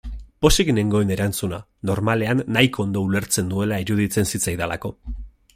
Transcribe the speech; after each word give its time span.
Pozik 0.45 0.71
nengoen 0.77 1.13
erantzuna, 1.15 1.59
normalean, 1.91 2.43
nahiko 2.57 2.81
ondo 2.87 3.07
ulertzen 3.11 3.49
nuela 3.55 3.81
iruditzen 3.85 4.31
zitzaidalako. 4.33 4.97